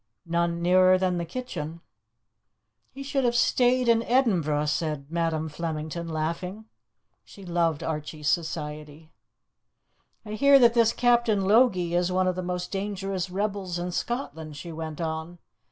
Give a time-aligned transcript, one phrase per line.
[0.25, 1.79] "None nearer than the kitchen."
[2.91, 6.65] "He should have stayed in Edinburgh," said Madam Flemington, laughing.
[7.23, 9.11] She loved Archie's society.
[10.25, 14.57] "I hear that this Captain Logie is one of the most dangerous rebels in Scotland,"
[14.57, 15.37] she went on.